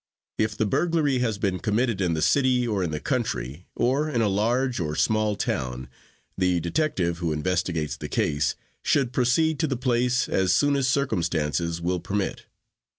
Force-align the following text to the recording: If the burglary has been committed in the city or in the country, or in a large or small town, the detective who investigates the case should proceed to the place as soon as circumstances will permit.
If 0.39 0.57
the 0.57 0.65
burglary 0.65 1.19
has 1.19 1.37
been 1.37 1.59
committed 1.59 2.01
in 2.01 2.15
the 2.15 2.23
city 2.23 2.67
or 2.67 2.83
in 2.83 2.89
the 2.89 2.99
country, 2.99 3.67
or 3.75 4.09
in 4.09 4.19
a 4.19 4.27
large 4.27 4.79
or 4.79 4.95
small 4.95 5.35
town, 5.35 5.89
the 6.35 6.59
detective 6.59 7.19
who 7.19 7.31
investigates 7.31 7.97
the 7.97 8.09
case 8.09 8.55
should 8.81 9.13
proceed 9.13 9.59
to 9.59 9.67
the 9.67 9.77
place 9.77 10.27
as 10.27 10.53
soon 10.55 10.75
as 10.75 10.87
circumstances 10.87 11.81
will 11.83 11.99
permit. 11.99 12.47